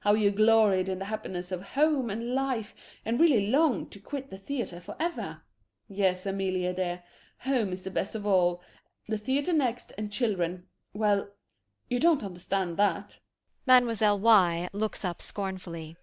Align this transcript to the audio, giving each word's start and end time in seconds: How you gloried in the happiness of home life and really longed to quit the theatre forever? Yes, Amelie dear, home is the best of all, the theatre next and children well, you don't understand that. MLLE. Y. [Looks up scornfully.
How 0.00 0.12
you 0.12 0.30
gloried 0.30 0.86
in 0.90 0.98
the 0.98 1.06
happiness 1.06 1.50
of 1.50 1.68
home 1.70 2.08
life 2.10 2.74
and 3.06 3.18
really 3.18 3.46
longed 3.48 3.90
to 3.92 3.98
quit 3.98 4.28
the 4.28 4.36
theatre 4.36 4.80
forever? 4.82 5.40
Yes, 5.88 6.26
Amelie 6.26 6.70
dear, 6.74 7.02
home 7.38 7.72
is 7.72 7.84
the 7.84 7.90
best 7.90 8.14
of 8.14 8.26
all, 8.26 8.60
the 9.06 9.16
theatre 9.16 9.54
next 9.54 9.94
and 9.96 10.12
children 10.12 10.66
well, 10.92 11.30
you 11.88 11.98
don't 12.00 12.22
understand 12.22 12.76
that. 12.76 13.18
MLLE. 13.66 14.20
Y. 14.20 14.68
[Looks 14.74 15.06
up 15.06 15.22
scornfully. 15.22 15.96